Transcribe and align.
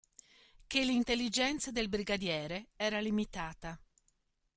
Ché 0.65 0.83
l'intelligenza 0.83 1.69
del 1.69 1.87
brigadiere 1.87 2.69
era 2.77 2.99
limitata. 2.99 3.79